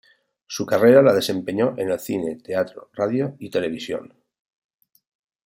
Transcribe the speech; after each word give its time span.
Su 0.47 0.65
carrera 0.65 1.03
la 1.03 1.13
desempeñó 1.13 1.75
en 1.77 1.91
el 1.91 1.99
cine, 1.99 2.37
teatro, 2.37 2.89
radio 2.95 3.35
y 3.37 3.51
televisión. 3.51 4.11